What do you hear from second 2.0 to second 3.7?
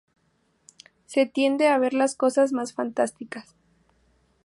cosas más fantásticas.